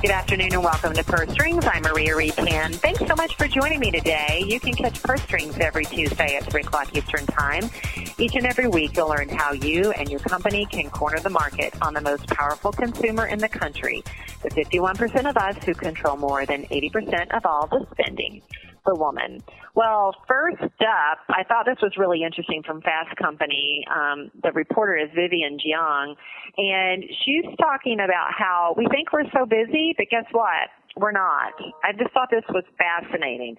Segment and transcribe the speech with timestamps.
[0.00, 1.66] Good afternoon and welcome to Purse Strings.
[1.66, 2.72] I'm Maria Reitan.
[2.76, 4.44] Thanks so much for joining me today.
[4.46, 7.68] You can catch Purse Strings every Tuesday at 3 o'clock Eastern Time.
[8.16, 11.74] Each and every week, you'll learn how you and your company can corner the market
[11.82, 14.04] on the most powerful consumer in the country,
[14.44, 18.40] the 51% of us who control more than 80% of all the spending
[18.88, 19.42] the woman?
[19.78, 23.84] Well, first up, I thought this was really interesting from Fast Company.
[23.86, 26.16] Um, the reporter is Vivian Giang,
[26.56, 30.66] and she's talking about how we think we're so busy, but guess what?
[30.98, 31.54] We're not.
[31.84, 33.56] I just thought this was fascinating.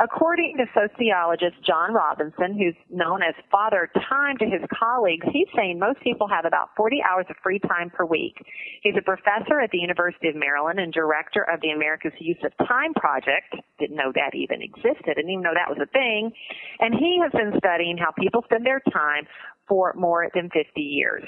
[0.00, 5.78] According to sociologist John Robinson, who's known as Father Time to his colleagues, he's saying
[5.78, 8.36] most people have about 40 hours of free time per week.
[8.82, 12.52] He's a professor at the University of Maryland and director of the America's Use of
[12.66, 13.56] Time Project.
[13.78, 15.16] Didn't know that even existed.
[15.16, 16.32] Didn't even know that was a thing.
[16.80, 19.24] And he has been studying how people spend their time
[19.66, 21.24] for more than 50 years.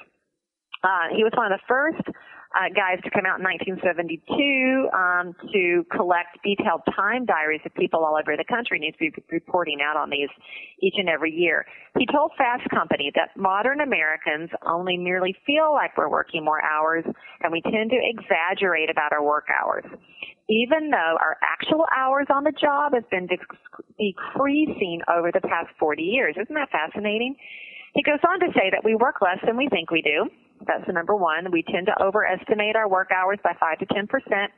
[0.83, 2.05] Uh, he was one of the first
[2.55, 4.22] uh, guys to come out in 1972
[4.94, 8.78] um, to collect detailed time diaries of people all over the country.
[8.78, 10.30] To be reporting out on these
[10.80, 11.66] each and every year.
[11.98, 17.05] He told Fast Company that modern Americans only merely feel like we're working more hours,
[17.42, 19.84] and we tend to exaggerate about our work hours.
[20.48, 26.02] Even though our actual hours on the job has been decreasing over the past 40
[26.02, 26.36] years.
[26.41, 27.34] Isn't that fascinating?
[27.94, 30.28] He goes on to say that we work less than we think we do
[30.66, 31.50] that's the number one.
[31.50, 34.52] We tend to overestimate our work hours by 5 to 10 percent.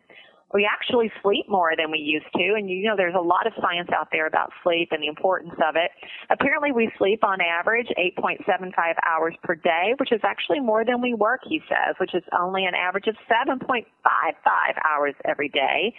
[0.55, 3.53] We actually sleep more than we used to, and you know there's a lot of
[3.61, 5.91] science out there about sleep and the importance of it.
[6.31, 8.73] Apparently, we sleep on average 8.75
[9.05, 12.65] hours per day, which is actually more than we work, he says, which is only
[12.65, 13.85] an average of 7.55
[14.89, 15.93] hours every day.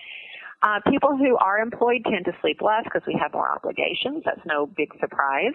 [0.64, 4.24] Uh, people who are employed tend to sleep less because we have more obligations.
[4.26, 5.54] That's no big surprise.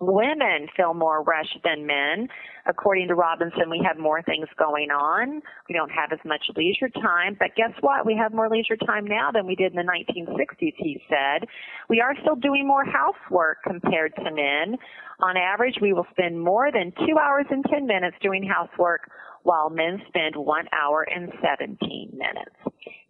[0.00, 2.28] Women feel more rushed than men.
[2.64, 5.42] According to Robinson, we have more things going on.
[5.68, 8.06] We don't have as much leisure time, but guess what?
[8.06, 11.46] We have more leisure time now than we did in the 1960s, he said.
[11.90, 14.78] We are still doing more housework compared to men.
[15.20, 19.10] On average, we will spend more than two hours and 10 minutes doing housework
[19.42, 22.56] while men spend one hour and 17 minutes.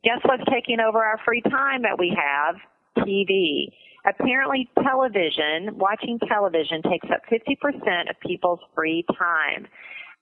[0.03, 2.57] Guess what's taking over our free time that we have?
[2.99, 3.73] TV.
[4.07, 9.67] Apparently, television, watching television takes up 50% of people's free time.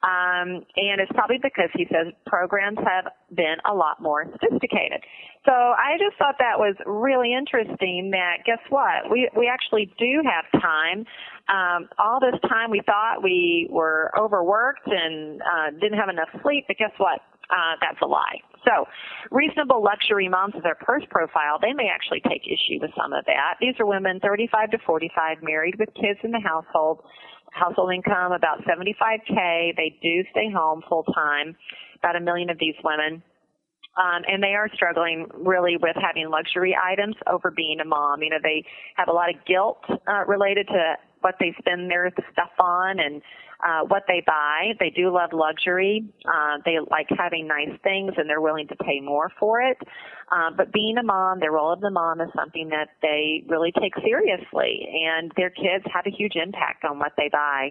[0.00, 5.02] Um, and it's probably because he says programs have been a lot more sophisticated.
[5.44, 9.10] So I just thought that was really interesting that guess what?
[9.10, 11.04] We, we actually do have time.
[11.48, 16.66] Um, all this time we thought we were overworked and uh, didn't have enough sleep,
[16.68, 17.20] but guess what?
[17.50, 18.38] Uh, that's a lie.
[18.64, 18.86] So,
[19.30, 23.24] reasonable luxury moms with their purse profile, they may actually take issue with some of
[23.26, 23.54] that.
[23.60, 27.02] These are women 35 to 45, married with kids in the household,
[27.52, 29.76] household income about 75k.
[29.76, 31.56] They do stay home full time.
[31.98, 33.22] About a million of these women.
[33.98, 38.22] Um, and they are struggling really with having luxury items over being a mom.
[38.22, 38.64] You know, they
[38.94, 43.22] have a lot of guilt uh, related to what they spend their stuff on and
[43.60, 44.72] uh, what they buy.
[44.78, 46.04] They do love luxury.
[46.24, 49.78] Uh, they like having nice things and they're willing to pay more for it.
[50.30, 53.72] Uh, but being a mom, their role of the mom is something that they really
[53.80, 57.70] take seriously and their kids have a huge impact on what they buy.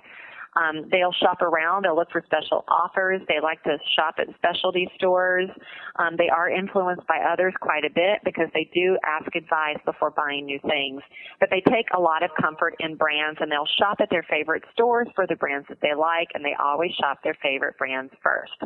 [0.57, 1.85] Um, they'll shop around.
[1.85, 3.22] They'll look for special offers.
[3.28, 5.50] They like to shop at specialty stores.
[5.97, 10.12] Um, they are influenced by others quite a bit because they do ask advice before
[10.12, 11.01] buying new things.
[11.40, 14.63] But they take a lot of comfort in brands and they'll shop at their favorite
[14.73, 18.57] stores for the brands that they like and they always shop their favorite brands first.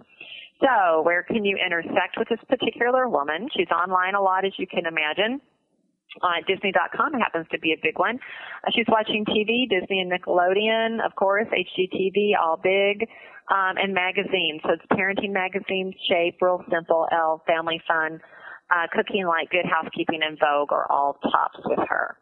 [0.62, 3.50] So where can you intersect with this particular woman?
[3.56, 5.42] She's online a lot as you can imagine
[6.22, 8.20] uh, Disney.com It happens to be a big one.
[8.66, 13.08] Uh, she's watching TV, Disney and Nickelodeon, of course, HGTV, all big,
[13.50, 14.62] um, and magazines.
[14.64, 18.20] So it's parenting magazines, Shape, Real Simple, Elle, Family Fun,
[18.70, 22.18] uh, Cooking Light Good Housekeeping, and Vogue are all tops with her.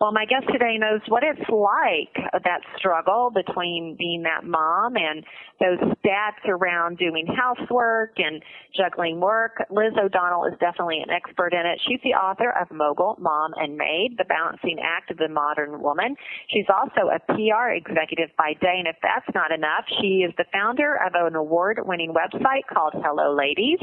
[0.00, 5.24] Well, my guest today knows what it's like, that struggle between being that mom and
[5.60, 8.42] those stats around doing housework and
[8.76, 9.62] juggling work.
[9.70, 11.80] Liz O'Donnell is definitely an expert in it.
[11.86, 16.16] She's the author of Mogul, Mom and Maid, The Balancing Act of the Modern Woman.
[16.48, 20.46] She's also a PR executive by day, and if that's not enough, she is the
[20.52, 23.78] founder of an award-winning website called Hello Ladies.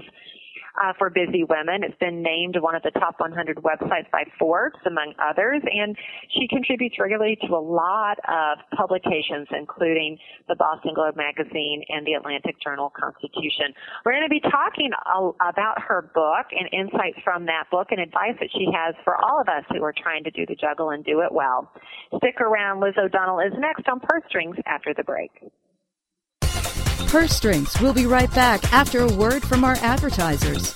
[0.80, 1.84] Uh, for busy women.
[1.84, 5.94] It's been named one of the top 100 websites by Forbes, among others, and
[6.32, 10.18] she contributes regularly to a lot of publications, including
[10.48, 13.76] the Boston Globe magazine and the Atlanta Journal Constitution.
[14.06, 14.92] We're going to be talking
[15.44, 19.42] about her book and insights from that book and advice that she has for all
[19.42, 21.74] of us who are trying to do the juggle and do it well.
[22.24, 22.80] Stick around.
[22.80, 25.32] Liz O'Donnell is next on Purse Strings after the break.
[27.10, 27.74] Purse Strings.
[27.82, 30.76] We'll be right back after a word from our advertisers.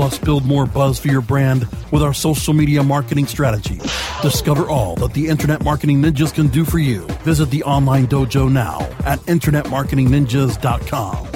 [0.00, 3.82] Plus, build more buzz for your brand with our social media marketing strategies.
[4.22, 7.00] Discover all that the Internet Marketing Ninjas can do for you.
[7.22, 11.26] Visit the online dojo now at InternetMarketingNinjas.com.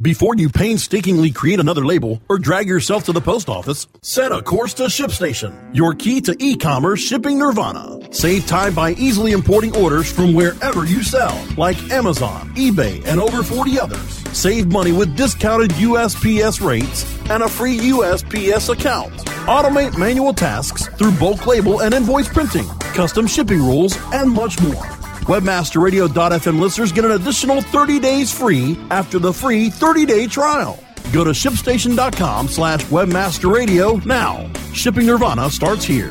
[0.00, 4.40] Before you painstakingly create another label or drag yourself to the post office, set a
[4.40, 8.14] course to ShipStation, your key to e-commerce shipping nirvana.
[8.14, 13.42] Save time by easily importing orders from wherever you sell, like Amazon, eBay, and over
[13.42, 14.27] 40 others.
[14.32, 19.12] Save money with discounted USPS rates and a free USPS account.
[19.46, 24.84] Automate manual tasks through bulk label and invoice printing, custom shipping rules, and much more.
[25.28, 30.78] Webmasterradio.fm listeners get an additional 30 days free after the free 30-day trial.
[31.12, 34.50] Go to shipstation.com slash webmasterradio now.
[34.72, 36.10] Shipping Nirvana starts here.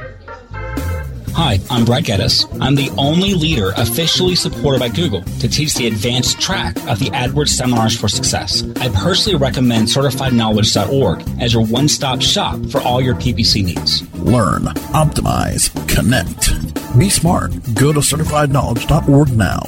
[1.33, 2.45] Hi, I'm Brad Geddes.
[2.59, 7.09] I'm the only leader officially supported by Google to teach the advanced track of the
[7.11, 8.63] AdWords Seminars for Success.
[8.81, 14.01] I personally recommend CertifiedKnowledge.org as your one stop shop for all your PPC needs.
[14.19, 14.63] Learn,
[14.93, 16.99] optimize, connect.
[16.99, 17.51] Be smart.
[17.75, 19.61] Go to CertifiedKnowledge.org now.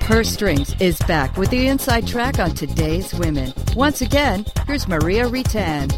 [0.00, 3.52] Purse Strings is back with the inside track on today's women.
[3.74, 5.90] Once again, here's Maria Reitan.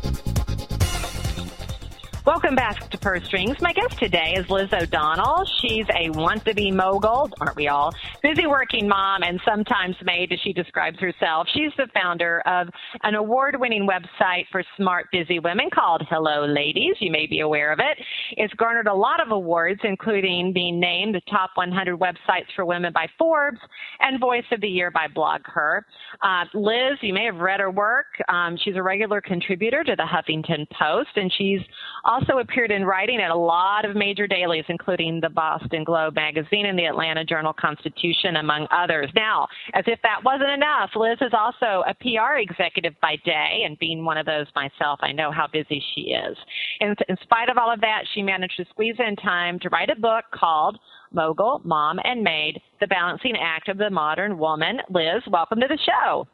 [2.27, 3.57] Welcome back to Purse Strings.
[3.63, 5.47] My guest today is Liz O'Donnell.
[5.63, 7.95] She's a want-to-be mogul, aren't we all?
[8.23, 11.49] Busy working mom and sometimes maid, as she describes herself.
[11.55, 12.69] She's the founder of
[13.05, 16.95] an award-winning website for smart, busy women called Hello Ladies.
[17.01, 17.99] You may be aware of it.
[18.37, 22.93] It's garnered a lot of awards, including being named the top 100 websites for women
[22.93, 23.59] by Forbes
[24.01, 25.81] and Voice of the Year by BlogHer.
[26.23, 28.07] Uh, Liz, you may have read her work.
[28.29, 31.61] Um, she's a regular contributor to the Huffington Post, and she's
[32.11, 36.67] also appeared in writing at a lot of major dailies, including the Boston Globe magazine
[36.67, 39.11] and the Atlanta Journal Constitution, among others.
[39.15, 43.79] Now, as if that wasn't enough, Liz is also a PR executive by day, and
[43.79, 46.37] being one of those myself, I know how busy she is.
[46.81, 49.91] In, in spite of all of that, she managed to squeeze in time to write
[49.91, 50.79] a book called
[51.13, 54.79] Mogul, Mom, and Maid, The Balancing Act of the Modern Woman.
[54.91, 56.27] Liz, welcome to the show.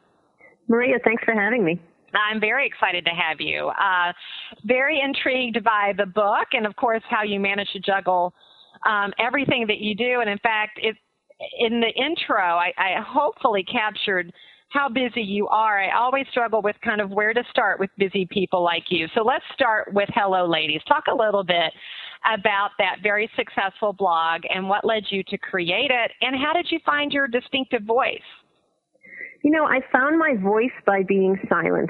[0.67, 1.79] Maria, thanks for having me.
[2.13, 3.67] I'm very excited to have you.
[3.67, 4.13] Uh,
[4.63, 8.33] very intrigued by the book and, of course, how you manage to juggle
[8.85, 10.21] um, everything that you do.
[10.21, 10.95] And in fact, it,
[11.59, 14.31] in the intro, I, I hopefully captured
[14.69, 15.79] how busy you are.
[15.81, 19.07] I always struggle with kind of where to start with busy people like you.
[19.15, 20.81] So let's start with Hello Ladies.
[20.87, 21.71] Talk a little bit
[22.33, 26.67] about that very successful blog and what led you to create it, and how did
[26.69, 28.19] you find your distinctive voice?
[29.43, 31.89] You know, I found my voice by being silent,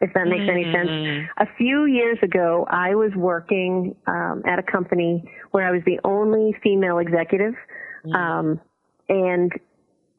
[0.00, 0.50] if that makes mm-hmm.
[0.50, 0.88] any sense.
[0.88, 1.42] Mm-hmm.
[1.42, 5.98] A few years ago, I was working um, at a company where I was the
[6.04, 7.54] only female executive.
[8.04, 8.14] Mm-hmm.
[8.14, 8.60] Um,
[9.08, 9.52] and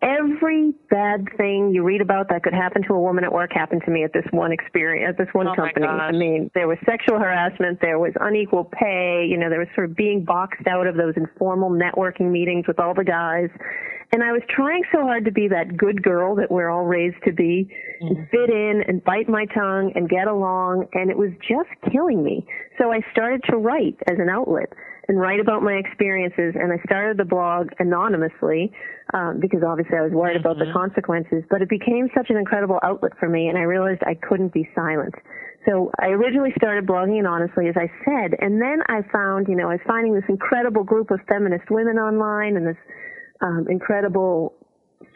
[0.02, 3.82] every bad thing you read about that could happen to a woman at work happened
[3.86, 5.86] to me at this one experience, at this one oh company.
[5.86, 9.90] I mean, there was sexual harassment, there was unequal pay, you know, there was sort
[9.90, 13.50] of being boxed out of those informal networking meetings with all the guys.
[14.12, 17.22] And I was trying so hard to be that good girl that we're all raised
[17.26, 17.70] to be,
[18.02, 18.24] and mm-hmm.
[18.32, 22.46] fit in and bite my tongue and get along, and it was just killing me.
[22.80, 24.74] So I started to write as an outlet.
[25.10, 26.54] and write about my experiences.
[26.56, 28.72] And I started the blog anonymously
[29.14, 30.46] um, because obviously I was worried mm-hmm.
[30.46, 30.78] about the mm-hmm.
[30.78, 31.44] consequences.
[31.50, 34.70] But it became such an incredible outlet for me, and I realized I couldn't be
[34.76, 35.16] silent.
[35.68, 39.68] So I originally started blogging anonymously, as I said, and then I found, you know,
[39.68, 42.78] I was finding this incredible group of feminist women online and this
[43.42, 44.54] um, incredible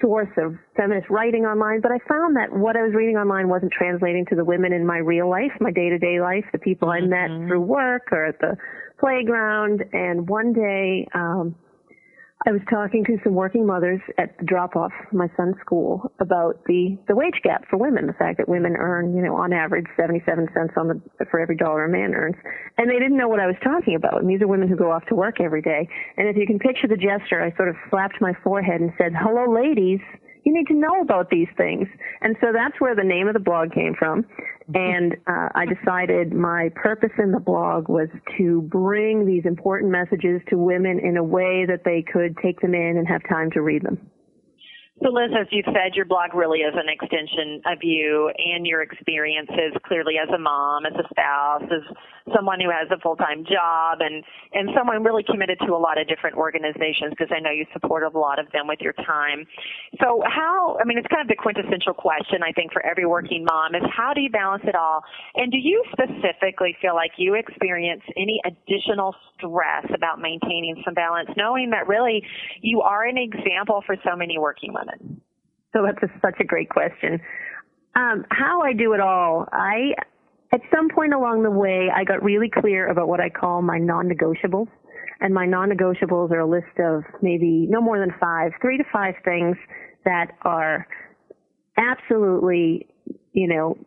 [0.01, 3.71] source of feminist writing online, but I found that what I was reading online wasn't
[3.71, 7.29] translating to the women in my real life, my day-to-day life, the people I met
[7.29, 7.47] mm-hmm.
[7.47, 8.55] through work or at the
[8.99, 9.83] playground.
[9.91, 11.55] And one day, um,
[12.45, 16.59] I was talking to some working mothers at the drop off my son's school about
[16.65, 19.85] the, the wage gap for women, the fact that women earn, you know, on average
[19.95, 22.35] 77 cents on the, for every dollar a man earns.
[22.77, 24.19] And they didn't know what I was talking about.
[24.19, 25.87] And these are women who go off to work every day.
[26.17, 29.13] And if you can picture the gesture, I sort of slapped my forehead and said,
[29.15, 30.01] hello ladies,
[30.43, 31.87] you need to know about these things.
[32.21, 34.25] And so that's where the name of the blog came from.
[34.73, 40.41] And uh, I decided my purpose in the blog was to bring these important messages
[40.49, 43.61] to women in a way that they could take them in and have time to
[43.61, 44.09] read them.
[45.03, 48.81] So, Liz, as you've said, your blog really is an extension of you and your
[48.81, 51.83] experiences, clearly as a mom, as a spouse, as
[52.33, 56.07] someone who has a full-time job, and and someone really committed to a lot of
[56.07, 59.43] different organizations because I know you support a lot of them with your time.
[59.99, 60.77] So, how?
[60.79, 63.83] I mean, it's kind of the quintessential question I think for every working mom is
[63.91, 65.03] how do you balance it all?
[65.35, 71.27] And do you specifically feel like you experience any additional stress about maintaining some balance,
[71.35, 72.23] knowing that really
[72.61, 74.92] you are an example for so many working women?
[75.73, 77.19] So that's a, such a great question.
[77.95, 79.93] Um, how I do it all, I
[80.53, 83.79] at some point along the way, I got really clear about what I call my
[83.79, 84.67] non-negotiables.
[85.19, 89.15] And my non-negotiables are a list of maybe no more than five, three to five
[89.25, 89.57] things
[90.05, 90.87] that are
[91.77, 92.87] absolutely,
[93.31, 93.77] you know,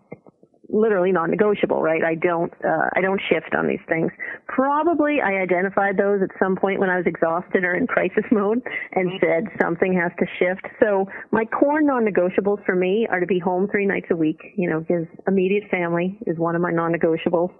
[0.68, 2.02] literally non-negotiable, right?
[2.02, 4.10] I don't, uh, I don't shift on these things.
[4.48, 8.62] Probably I identified those at some point when I was exhausted or in crisis mode
[8.92, 10.66] and said something has to shift.
[10.80, 14.68] So my core non-negotiables for me are to be home three nights a week, you
[14.68, 17.52] know, his immediate family is one of my non-negotiables.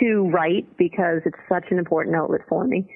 [0.00, 2.88] To write because it's such an important outlet for me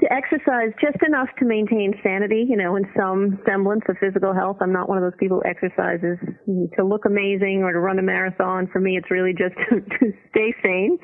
[0.00, 4.56] to exercise just enough to maintain sanity, you know, and some semblance of physical health.
[4.60, 6.18] I'm not one of those people who exercises
[6.76, 8.68] to look amazing or to run a marathon.
[8.72, 10.98] For me, it's really just to, to stay sane,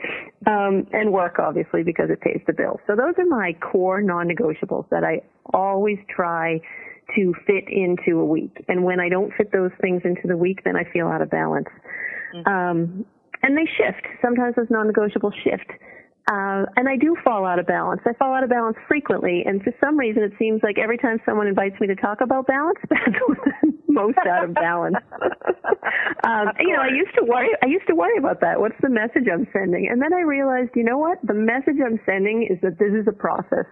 [0.47, 2.81] um, and work obviously because it pays the bills.
[2.89, 5.23] So those are my core non-negotiables that I
[5.55, 6.61] always try
[7.15, 8.65] to fit into a week.
[8.69, 11.31] And when I don't fit those things into the week, then I feel out of
[11.31, 11.69] balance.
[12.35, 12.49] Mm-hmm.
[12.49, 13.05] Um,
[13.43, 14.07] and they shift.
[14.23, 15.71] Sometimes those non-negotiables shift.
[16.29, 18.03] Uh, and I do fall out of balance.
[18.05, 21.19] I fall out of balance frequently, and for some reason, it seems like every time
[21.25, 24.97] someone invites me to talk about balance, that's most out of balance.
[26.25, 27.51] um, of you know, I used to worry.
[27.63, 28.61] I used to worry about that.
[28.61, 29.89] What's the message I'm sending?
[29.91, 31.19] And then I realized, you know what?
[31.23, 33.67] The message I'm sending is that this is a process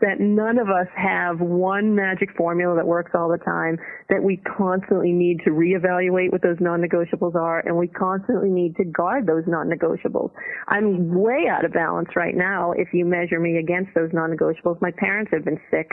[0.00, 3.78] that none of us have one magic formula that works all the time,
[4.10, 8.84] that we constantly need to reevaluate what those non-negotiables are, and we constantly need to
[8.84, 10.30] guard those non-negotiables.
[10.68, 14.80] I'm way out of balance right now if you measure me against those non-negotiables.
[14.82, 15.88] My parents have been sick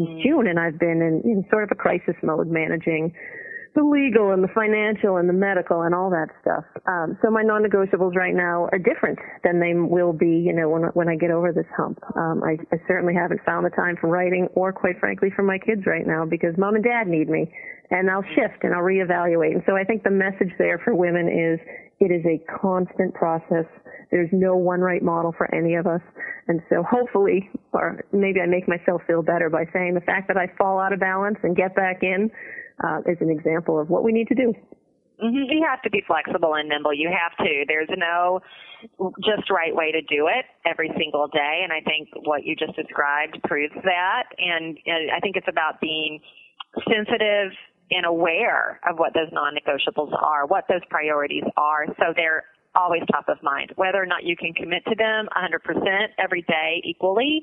[0.00, 0.22] since mm.
[0.22, 3.12] June, and I've been in, in sort of a crisis mode managing
[3.74, 6.64] the legal and the financial and the medical and all that stuff.
[6.86, 10.82] Um, so my non-negotiables right now are different than they will be, you know, when
[10.98, 12.00] when I get over this hump.
[12.16, 15.58] Um, I, I certainly haven't found the time for writing, or quite frankly, for my
[15.58, 17.52] kids right now, because mom and dad need me,
[17.90, 19.54] and I'll shift and I'll reevaluate.
[19.54, 21.60] And so I think the message there for women is
[22.00, 23.66] it is a constant process.
[24.10, 26.00] There's no one right model for any of us.
[26.48, 30.36] And so hopefully, or maybe I make myself feel better by saying the fact that
[30.36, 32.30] I fall out of balance and get back in
[32.82, 34.54] uh, is an example of what we need to do.
[35.22, 35.52] Mm-hmm.
[35.52, 36.94] You have to be flexible and nimble.
[36.94, 37.64] You have to.
[37.68, 38.40] There's no
[39.20, 41.60] just right way to do it every single day.
[41.62, 44.24] And I think what you just described proves that.
[44.38, 46.20] And, and I think it's about being
[46.88, 47.52] sensitive
[47.90, 51.86] and aware of what those non-negotiables are, what those priorities are.
[51.98, 52.44] So they're
[52.74, 53.72] always top of mind.
[53.76, 57.42] Whether or not you can commit to them 100% every day equally,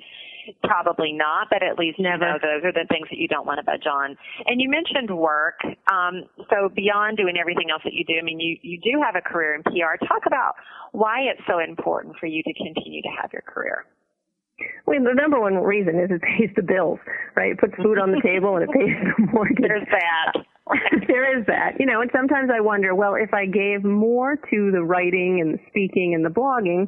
[0.64, 2.16] probably not, but at least Never.
[2.16, 4.16] you know those are the things that you don't want to budge on.
[4.46, 5.60] And you mentioned work.
[5.92, 9.16] Um, so beyond doing everything else that you do, I mean, you, you do have
[9.16, 10.00] a career in PR.
[10.08, 10.56] Talk about
[10.94, 13.86] why it's so important for you to continue to have your career.
[14.86, 17.00] Well, the number one reason is it pays the bills,
[17.36, 17.52] right?
[17.52, 19.58] It puts food on the table and it pays the mortgage.
[19.62, 20.44] There's that.
[21.08, 24.72] there is that, you know, and sometimes I wonder, well, if I gave more to
[24.72, 26.88] the writing and the speaking and the blogging,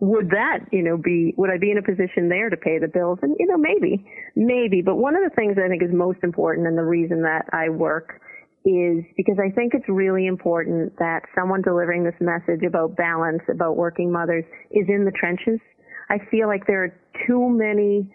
[0.00, 2.88] would that, you know, be, would I be in a position there to pay the
[2.88, 3.18] bills?
[3.22, 4.04] And, you know, maybe,
[4.36, 4.82] maybe.
[4.82, 7.70] But one of the things I think is most important and the reason that I
[7.70, 8.20] work
[8.66, 13.76] is because I think it's really important that someone delivering this message about balance, about
[13.76, 15.60] working mothers is in the trenches
[16.08, 16.94] I feel like there are
[17.26, 18.08] too many,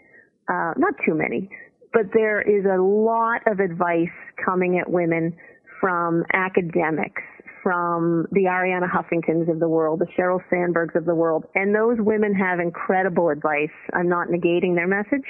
[0.50, 1.50] uh, not too many,
[1.94, 4.08] but there is a lot of advice
[4.44, 5.36] coming at women
[5.80, 7.22] from academics,
[7.64, 11.98] from the Arianna Huffingtons of the world, the Sheryl Sandbergs of the world, and those
[12.00, 13.70] women have incredible advice.
[13.94, 15.26] I'm not negating their message,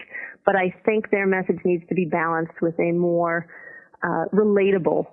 [0.46, 3.48] but I think their message needs to be balanced with a more
[4.04, 5.08] uh, relatable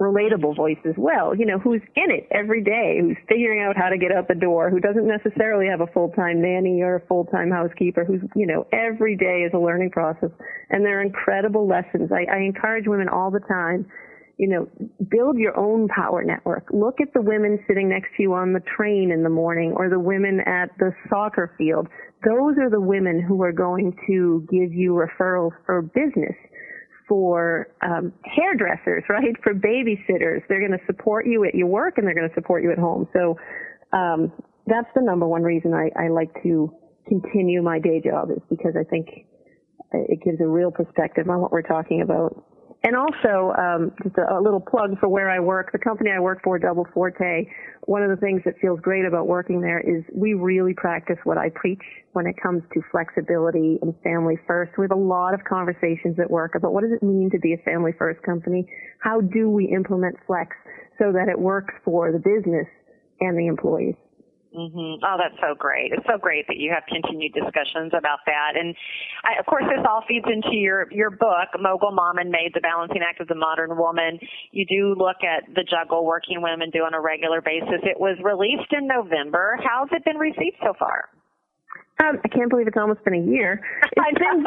[0.00, 3.88] relatable voice as well, you know, who's in it every day, who's figuring out how
[3.88, 7.50] to get out the door, who doesn't necessarily have a full-time nanny or a full-time
[7.50, 10.30] housekeeper, who's, you know, every day is a learning process.
[10.70, 12.10] And there are incredible lessons.
[12.12, 13.90] I, I encourage women all the time,
[14.36, 14.68] you know,
[15.10, 16.68] build your own power network.
[16.72, 19.90] Look at the women sitting next to you on the train in the morning or
[19.90, 21.88] the women at the soccer field.
[22.24, 26.36] Those are the women who are going to give you referrals for business
[27.08, 29.34] for um, hairdressers, right?
[29.42, 32.62] For babysitters, they're going to support you at your work and they're going to support
[32.62, 33.08] you at home.
[33.12, 33.36] So
[33.92, 34.32] um,
[34.66, 36.72] that's the number one reason I, I like to
[37.08, 39.08] continue my day job is because I think
[39.92, 42.44] it gives a real perspective on what we're talking about
[42.84, 45.72] and also, um, just a, a, little plug for where I work.
[45.72, 47.46] The company I work for, Double Forte,
[47.86, 51.38] one of the things that feels great about working there is we really practice what
[51.38, 51.82] I preach
[52.12, 54.78] when it comes to flexibility and family first.
[54.78, 57.52] We have a lot of conversations at work about what does it mean to be
[57.52, 58.68] a family first company?
[59.00, 60.54] How do we implement flex
[60.98, 62.66] so that it works for the business
[63.20, 63.96] and the employees?
[64.56, 65.04] Mm-hmm.
[65.04, 65.92] Oh, that's so great.
[65.92, 68.56] It's so great that you have continued discussions about that.
[68.56, 68.74] And
[69.24, 72.60] I, of course, this all feeds into your, your book, Mogul Mom and Maid, The
[72.60, 74.18] Balancing Act of the Modern Woman.
[74.52, 77.84] You do look at the juggle working women do on a regular basis.
[77.84, 79.58] It was released in November.
[79.62, 81.10] How's it been received so far?
[82.00, 83.60] Um, I can't believe it's almost been a year.
[84.10, 84.44] It's been,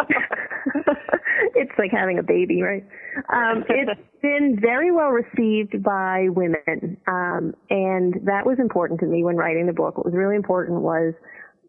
[1.56, 2.84] it's like having a baby, right?
[3.34, 9.24] Um, it's been very well received by women, um, and that was important to me
[9.24, 9.98] when writing the book.
[9.98, 11.14] What was really important was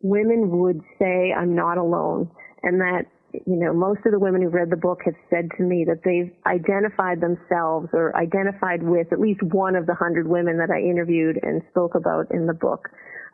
[0.00, 2.30] women would say, "I'm not alone,"
[2.62, 5.62] and that you know most of the women who've read the book have said to
[5.62, 10.58] me that they've identified themselves or identified with at least one of the hundred women
[10.58, 12.88] that I interviewed and spoke about in the book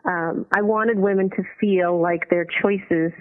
[0.09, 3.13] um, I wanted women to feel like their choices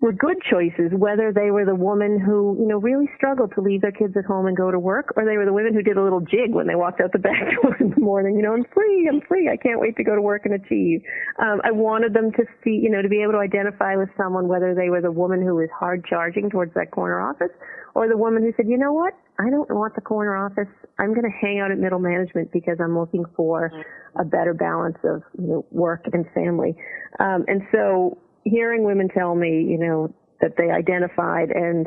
[0.00, 3.82] were good choices, whether they were the woman who, you know, really struggled to leave
[3.82, 5.98] their kids at home and go to work, or they were the women who did
[5.98, 8.34] a little jig when they walked out the back door in the morning.
[8.36, 11.02] You know, I'm free, I'm free, I can't wait to go to work and achieve.
[11.38, 14.48] Um, I wanted them to see, you know, to be able to identify with someone,
[14.48, 17.52] whether they were the woman who was hard charging towards that corner office,
[17.94, 20.72] or the woman who said, you know what, I don't want the corner office.
[20.98, 23.70] I'm going to hang out at middle management because I'm looking for
[24.18, 26.74] a better balance of you know work and family.
[27.18, 31.86] Um, and so hearing women tell me, you know, that they identified and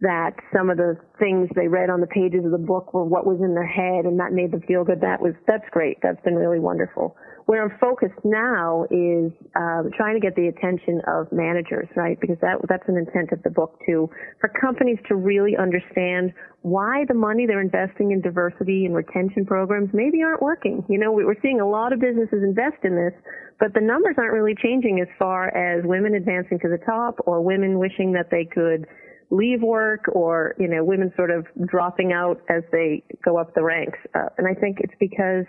[0.00, 3.26] that some of the things they read on the pages of the book were what
[3.26, 5.00] was in their head and that made them feel good.
[5.02, 5.98] That was, that's great.
[6.02, 7.16] That's been really wonderful.
[7.50, 12.14] Where I'm focused now is um, trying to get the attention of managers, right?
[12.20, 14.08] Because that, that's an intent of the book too.
[14.40, 16.32] For companies to really understand
[16.62, 20.84] why the money they're investing in diversity and retention programs maybe aren't working.
[20.88, 23.18] You know, we're seeing a lot of businesses invest in this,
[23.58, 27.42] but the numbers aren't really changing as far as women advancing to the top or
[27.42, 28.86] women wishing that they could
[29.30, 33.62] leave work or, you know, women sort of dropping out as they go up the
[33.64, 33.98] ranks.
[34.14, 35.46] Uh, and I think it's because,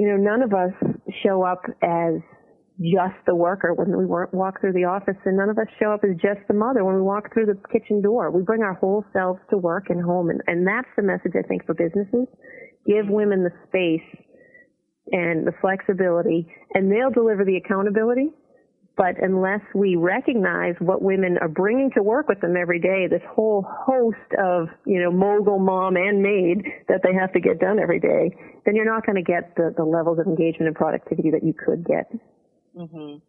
[0.00, 0.72] you know, none of us
[1.22, 2.24] show up as
[2.80, 6.00] just the worker when we walk through the office and none of us show up
[6.04, 8.30] as just the mother when we walk through the kitchen door.
[8.30, 11.46] We bring our whole selves to work and home and, and that's the message I
[11.46, 12.26] think for businesses.
[12.86, 14.24] Give women the space
[15.12, 18.30] and the flexibility and they'll deliver the accountability
[19.00, 23.22] but unless we recognize what women are bringing to work with them every day, this
[23.30, 27.78] whole host of, you know, mogul, mom, and maid that they have to get done
[27.78, 28.30] every day,
[28.66, 31.54] then you're not going to get the, the levels of engagement and productivity that you
[31.54, 32.12] could get.
[32.76, 33.24] Mm-hmm.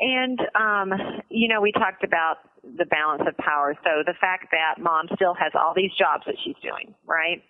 [0.00, 0.92] And, um,
[1.30, 3.74] you know, we talked about the balance of power.
[3.82, 7.42] So the fact that mom still has all these jobs that she's doing, right?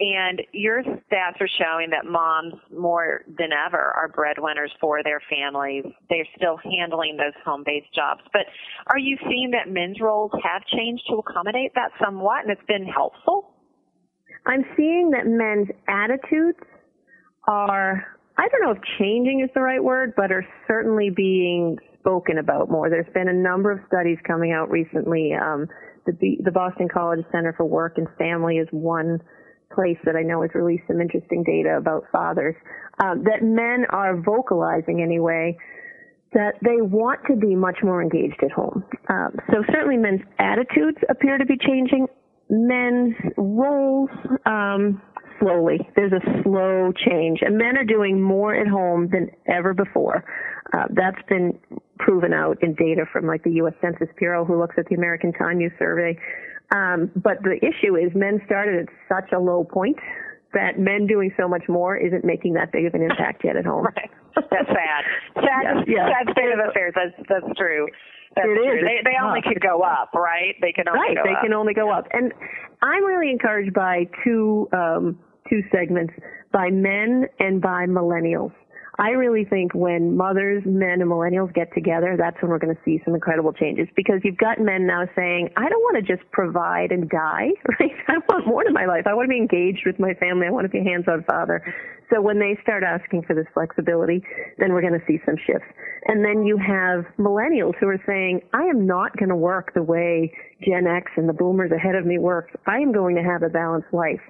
[0.00, 5.84] And your stats are showing that moms more than ever are breadwinners for their families.
[6.08, 8.22] They're still handling those home-based jobs.
[8.32, 8.46] But
[8.88, 12.86] are you seeing that men's roles have changed to accommodate that somewhat and it's been
[12.86, 13.50] helpful?
[14.46, 16.58] I'm seeing that men's attitudes
[17.46, 18.04] are,
[18.38, 22.70] I don't know if changing is the right word, but are certainly being spoken about
[22.70, 22.90] more.
[22.90, 25.34] There's been a number of studies coming out recently.
[25.34, 25.68] Um,
[26.06, 29.20] the, the Boston College Center for Work and Family is one
[29.74, 32.54] place that I know has released some interesting data about fathers,
[33.02, 35.56] um, that men are vocalizing anyway
[36.32, 38.84] that they want to be much more engaged at home.
[39.08, 42.06] Um, so certainly men's attitudes appear to be changing.
[42.48, 44.10] Men's roles,
[44.46, 45.00] um,
[45.42, 45.78] slowly.
[45.96, 50.24] There's a slow change, and men are doing more at home than ever before.
[50.72, 51.58] Uh, that's been
[51.98, 53.74] proven out in data from like the U.S.
[53.80, 56.18] Census Bureau, who looks at the American Time Use Survey.
[56.70, 59.98] Um, but the issue is men started at such a low point
[60.54, 63.64] that men doing so much more isn't making that big of an impact yet at
[63.64, 63.84] home.
[63.96, 64.10] right.
[64.34, 65.02] That's sad.
[65.36, 66.94] Sad, sad state of affairs.
[66.94, 67.88] That's that's true.
[68.34, 68.78] That's it true.
[68.78, 68.84] Is.
[68.84, 70.54] They, they only could go up, right?
[70.60, 71.16] They can only right.
[71.16, 71.42] go they up.
[71.42, 72.06] can only go up.
[72.12, 72.32] And
[72.80, 75.18] I'm really encouraged by two um,
[75.50, 76.14] two segments
[76.52, 78.52] by men and by millennials.
[79.02, 82.80] I really think when mothers, men, and millennials get together, that's when we're going to
[82.84, 86.22] see some incredible changes because you've got men now saying, I don't want to just
[86.30, 87.90] provide and die, right?
[88.06, 89.02] I want more to my life.
[89.08, 90.46] I want to be engaged with my family.
[90.46, 91.74] I want to be a hands-on father.
[92.14, 94.22] So when they start asking for this flexibility,
[94.58, 95.66] then we're going to see some shifts.
[96.06, 99.82] And then you have millennials who are saying, I am not going to work the
[99.82, 100.32] way
[100.64, 102.54] Gen X and the boomers ahead of me worked.
[102.68, 104.22] I am going to have a balanced life.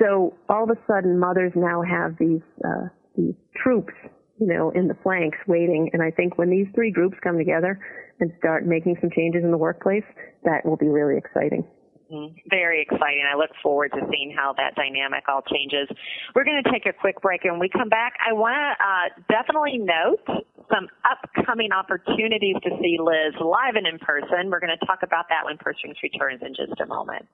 [0.00, 3.92] So all of a sudden, mothers now have these uh, these troops,
[4.38, 5.90] you know, in the flanks waiting.
[5.92, 7.78] And I think when these three groups come together
[8.20, 10.06] and start making some changes in the workplace,
[10.44, 11.66] that will be really exciting.
[12.10, 12.48] Mm-hmm.
[12.48, 13.24] Very exciting.
[13.30, 15.88] I look forward to seeing how that dynamic all changes.
[16.34, 18.72] We're going to take a quick break and when we come back, I want to
[18.80, 20.24] uh, definitely note
[20.72, 24.48] some upcoming opportunities to see Liz live and in person.
[24.50, 27.26] We're going to talk about that when Purse Strings returns in just a moment.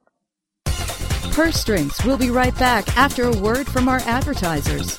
[1.34, 2.04] Purse Strings.
[2.04, 4.98] We'll be right back after a word from our advertisers.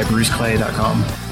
[0.00, 1.31] at bruceclay.com.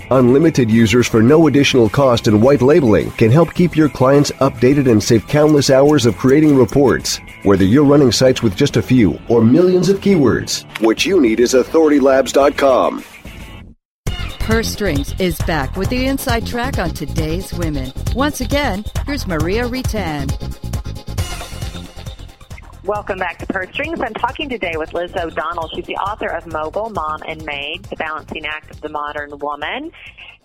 [0.11, 4.91] Unlimited users for no additional cost and white labeling can help keep your clients updated
[4.91, 7.21] and save countless hours of creating reports.
[7.43, 11.39] Whether you're running sites with just a few or millions of keywords, what you need
[11.39, 13.05] is authoritylabs.com.
[14.41, 17.93] Purse Strings is back with the inside track on today's women.
[18.13, 20.27] Once again, here's Maria Reitan.
[22.91, 24.01] Welcome back to Purse Strings.
[24.01, 25.69] I'm talking today with Liz O'Donnell.
[25.73, 29.93] She's the author of Mogul, Mom and Maid, The Balancing Act of the Modern Woman.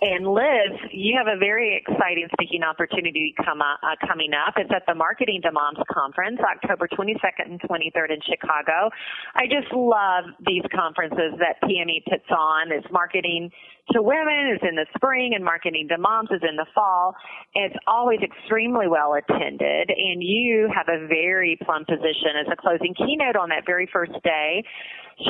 [0.03, 4.53] And Liz, you have a very exciting speaking opportunity come up, uh, coming up.
[4.59, 8.91] It's at the Marketing to Moms Conference, October 22nd and 23rd in Chicago.
[9.35, 12.73] I just love these conferences that PME puts on.
[12.73, 13.51] It's marketing
[13.93, 17.17] to women is in the spring and marketing to moms is in the fall.
[17.55, 22.93] It's always extremely well attended and you have a very plum position as a closing
[22.93, 24.63] keynote on that very first day.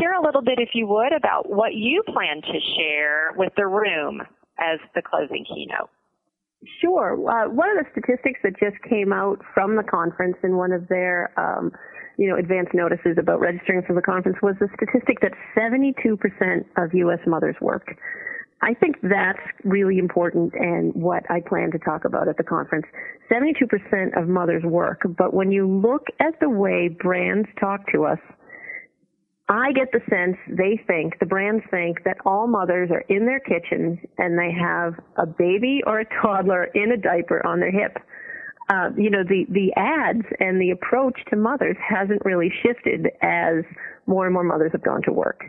[0.01, 3.69] Share a little bit, if you would, about what you plan to share with the
[3.69, 4.23] room
[4.59, 5.90] as the closing keynote.
[6.81, 7.12] Sure.
[7.12, 10.88] Uh, one of the statistics that just came out from the conference in one of
[10.88, 11.71] their, um,
[12.16, 16.95] you know, advance notices about registering for the conference was the statistic that 72% of
[16.95, 17.21] U.S.
[17.27, 17.97] mothers work.
[18.62, 22.87] I think that's really important and what I plan to talk about at the conference.
[23.31, 28.19] 72% of mothers work, but when you look at the way brands talk to us,
[29.49, 33.39] I get the sense they think, the brands think that all mothers are in their
[33.39, 37.97] kitchens and they have a baby or a toddler in a diaper on their hip.
[38.69, 43.63] Uh, you know, the, the ads and the approach to mothers hasn't really shifted as
[44.07, 45.45] more and more mothers have gone to work.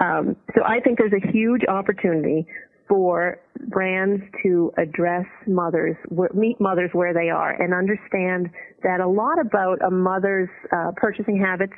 [0.00, 2.48] Um, so I think there's a huge opportunity
[2.88, 5.96] for brands to address mothers,
[6.34, 8.48] meet mothers where they are, and understand
[8.82, 11.72] that a lot about a mother's uh, purchasing habits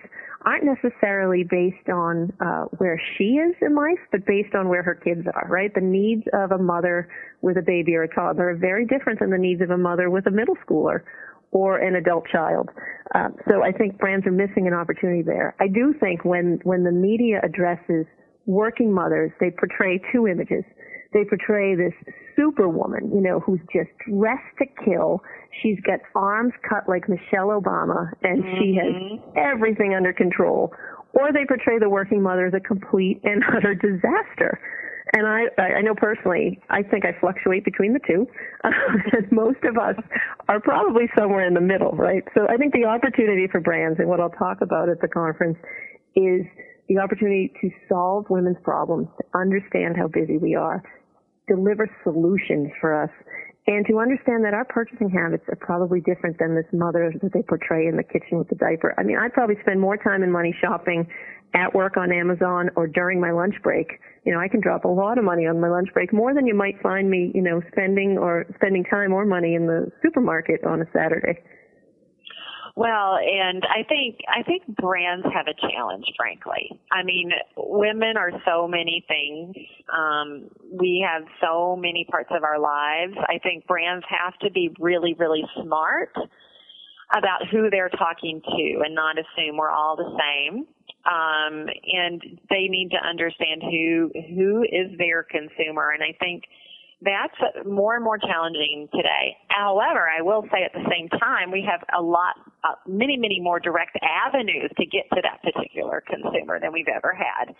[0.44, 4.94] aren't necessarily based on uh, where she is in life, but based on where her
[4.94, 5.72] kids are, right?
[5.74, 7.08] The needs of a mother
[7.40, 10.10] with a baby or a toddler are very different than the needs of a mother
[10.10, 11.00] with a middle schooler
[11.50, 12.68] or an adult child.
[13.14, 15.56] Uh, so I think brands are missing an opportunity there.
[15.58, 18.06] I do think when, when the media addresses
[18.46, 20.64] working mothers, they portray two images.
[21.12, 21.94] They portray this
[22.36, 25.22] superwoman, you know, who's just dressed to kill.
[25.62, 28.60] She's got arms cut like Michelle Obama and mm-hmm.
[28.60, 29.38] she has mm-hmm.
[29.38, 30.72] everything under control.
[31.14, 34.60] Or they portray the working mother as a complete and utter disaster.
[35.14, 38.26] And I, I know personally, I think I fluctuate between the two.
[38.62, 39.96] and most of us
[40.48, 42.22] are probably somewhere in the middle, right?
[42.34, 45.56] So I think the opportunity for brands and what I'll talk about at the conference
[46.14, 46.42] is
[46.88, 50.82] the opportunity to solve women's problems, to understand how busy we are,
[51.48, 53.10] deliver solutions for us,
[53.66, 57.42] and to understand that our purchasing habits are probably different than this mother that they
[57.42, 58.94] portray in the kitchen with the diaper.
[58.96, 61.06] I mean, I probably spend more time and money shopping
[61.54, 64.00] at work on Amazon or during my lunch break.
[64.24, 66.46] You know, I can drop a lot of money on my lunch break, more than
[66.46, 70.64] you might find me, you know, spending or spending time or money in the supermarket
[70.64, 71.40] on a Saturday.
[72.76, 76.78] Well, and I think I think brands have a challenge, frankly.
[76.92, 79.56] I mean, women are so many things.
[79.92, 83.14] Um, we have so many parts of our lives.
[83.18, 86.12] I think brands have to be really, really smart
[87.16, 90.66] about who they're talking to and not assume we're all the same.
[91.06, 95.90] Um, and they need to understand who who is their consumer.
[95.90, 96.44] And I think
[97.00, 99.36] that's more and more challenging today.
[99.48, 102.34] However, I will say at the same time, we have a lot,
[102.64, 107.14] uh, many, many more direct avenues to get to that particular consumer than we've ever
[107.14, 107.54] had.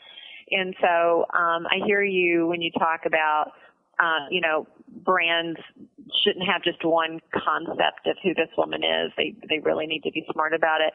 [0.50, 3.52] And so, um, I hear you when you talk about,
[4.00, 4.66] uh, you know,
[5.04, 5.60] brands
[6.24, 9.12] shouldn't have just one concept of who this woman is.
[9.16, 10.92] They, they really need to be smart about it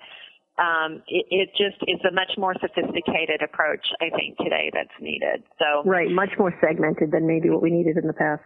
[0.57, 5.43] um, it, it just is a much more sophisticated approach, I think, today that's needed.
[5.57, 8.43] So right, much more segmented than maybe what we needed in the past.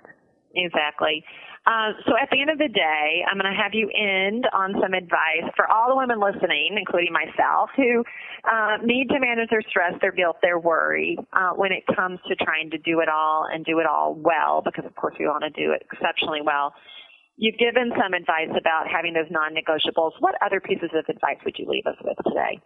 [0.56, 1.24] Exactly.
[1.68, 4.74] Uh, so at the end of the day, I'm going to have you end on
[4.82, 8.06] some advice for all the women listening, including myself, who
[8.50, 12.36] uh, need to manage their stress, their guilt, their worry uh, when it comes to
[12.38, 15.44] trying to do it all and do it all well, because of course we want
[15.44, 16.74] to do it exceptionally well.
[17.38, 20.14] You've given some advice about having those non-negotiables.
[20.20, 22.60] What other pieces of advice would you leave us with today?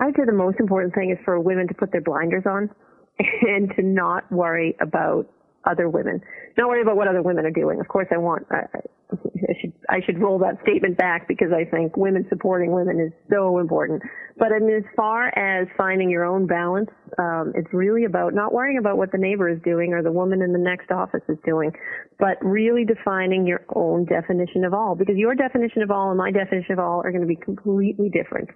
[0.00, 2.70] I'd say the most important thing is for women to put their blinders on
[3.18, 5.26] and to not worry about
[5.64, 6.20] other women.
[6.56, 7.80] Not worry about what other women are doing.
[7.80, 8.64] Of course, I want, I,
[9.12, 13.12] I should, I should roll that statement back because I think women supporting women is
[13.30, 14.02] so important.
[14.38, 18.52] But I mean, as far as finding your own balance, um, it's really about not
[18.52, 21.36] worrying about what the neighbor is doing or the woman in the next office is
[21.44, 21.72] doing,
[22.18, 26.30] but really defining your own definition of all because your definition of all and my
[26.30, 28.48] definition of all are going to be completely different.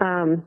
[0.00, 0.44] Um,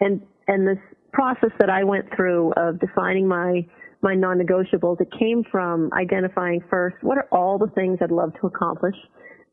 [0.00, 0.78] and, and this
[1.12, 3.66] process that I went through of defining my
[4.00, 8.46] my non-negotiables, it came from identifying first what are all the things I'd love to
[8.46, 8.94] accomplish.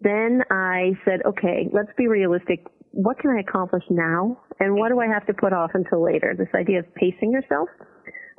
[0.02, 2.66] Then I said, okay, let's be realistic.
[2.92, 4.40] What can I accomplish now?
[4.60, 6.36] And what do I have to put off until later?
[6.38, 7.70] This idea of pacing yourself.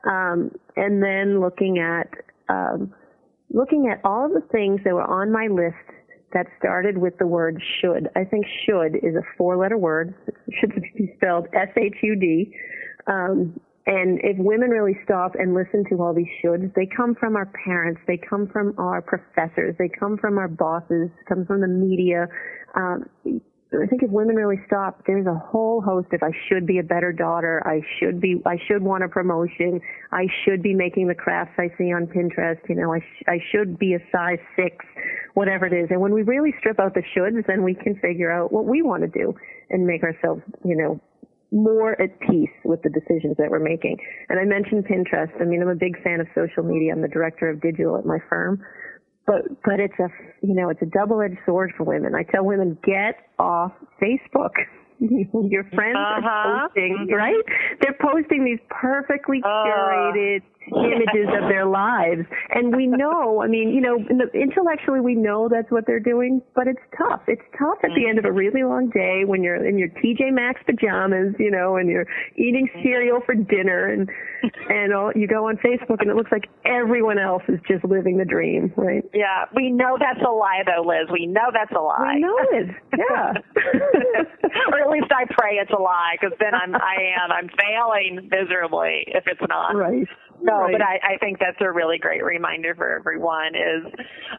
[0.08, 2.08] Um, and then looking at,
[2.48, 2.94] um,
[3.50, 5.74] looking at all of the things that were on my list
[6.32, 8.08] that started with the word should.
[8.14, 10.14] I think should is a four letter word.
[10.26, 12.54] It should be spelled S-H-U-D.
[13.06, 17.36] Um, and if women really stop and listen to all these shoulds, they come from
[17.36, 21.68] our parents, they come from our professors, they come from our bosses, come from the
[21.68, 22.26] media.
[22.74, 23.04] Um,
[23.72, 26.82] I think if women really stop, there's a whole host of I should be a
[26.82, 31.14] better daughter, I should be, I should want a promotion, I should be making the
[31.14, 34.84] crafts I see on Pinterest, you know, I, sh- I should be a size six,
[35.34, 35.88] whatever it is.
[35.90, 38.82] And when we really strip out the shoulds, then we can figure out what we
[38.82, 39.34] want to do
[39.70, 41.00] and make ourselves, you know,
[41.56, 43.96] more at peace with the decisions that we're making.
[44.28, 45.32] And I mentioned Pinterest.
[45.40, 46.92] I mean, I'm a big fan of social media.
[46.92, 48.62] I'm the director of digital at my firm.
[49.26, 50.08] But, but it's a,
[50.42, 52.14] you know, it's a double-edged sword for women.
[52.14, 54.52] I tell women, get off Facebook.
[55.00, 56.28] Your friends uh-huh.
[56.28, 57.14] are posting, mm-hmm.
[57.14, 57.44] right?
[57.80, 59.48] They're posting these perfectly uh.
[59.48, 62.26] curated uh images of their lives.
[62.50, 63.98] And we know, I mean, you know,
[64.34, 67.22] intellectually we know that's what they're doing, but it's tough.
[67.28, 70.32] It's tough at the end of a really long day when you're in your TJ
[70.32, 74.08] Maxx pajamas, you know, and you're eating cereal for dinner and,
[74.68, 78.16] and all, you go on Facebook and it looks like everyone else is just living
[78.18, 79.04] the dream, right?
[79.14, 79.46] Yeah.
[79.54, 81.08] We know that's a lie though, Liz.
[81.12, 82.14] We know that's a lie.
[82.14, 82.68] We know it.
[82.96, 83.32] Yeah.
[84.72, 88.28] or at least I pray it's a lie because then I'm, I am, I'm failing
[88.30, 89.74] miserably if it's not.
[89.74, 90.08] Right.
[90.42, 90.72] No, Right.
[90.72, 93.84] but I, I think that's a really great reminder for everyone is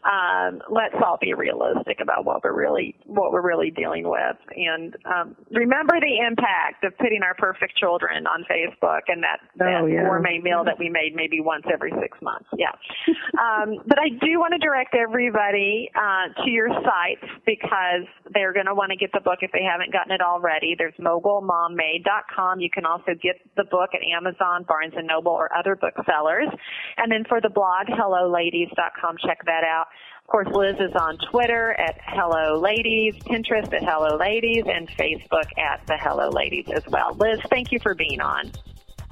[0.04, 4.96] um, let's all be realistic about what we're really what we're really dealing with, and
[5.06, 9.86] um, remember the impact of putting our perfect children on Facebook and that, that Oh,
[9.86, 10.04] yeah.
[10.04, 12.48] gourmet meal that we made maybe once every six months.
[12.58, 12.72] Yeah,
[13.40, 18.66] um, but I do want to direct everybody uh, to your sites because they're going
[18.68, 20.76] to want to get the book if they haven't gotten it already.
[20.78, 22.60] There's moguilmommade.com.
[22.60, 26.50] You can also get the book at Amazon, Barnes and Noble, or other booksellers.
[26.97, 29.88] And then for the blog, helloladies.com, check that out.
[30.21, 35.47] Of course, Liz is on Twitter at Hello Ladies, Pinterest at Hello Ladies, and Facebook
[35.58, 37.15] at the Hello Ladies as well.
[37.15, 38.52] Liz, thank you for being on.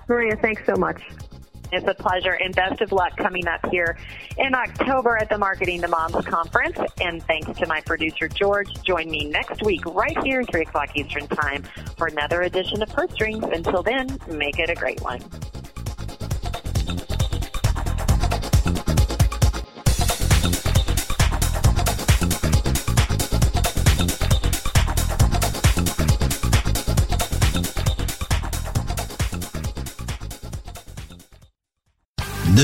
[0.09, 1.01] Maria, thanks so much.
[1.71, 3.97] It's a pleasure and best of luck coming up here
[4.37, 6.77] in October at the Marketing to Moms Conference.
[7.01, 8.69] And thanks to my producer, George.
[8.83, 11.63] Join me next week right here, 3 o'clock Eastern Time,
[11.97, 13.43] for another edition of Purse Strings.
[13.43, 15.21] Until then, make it a great one.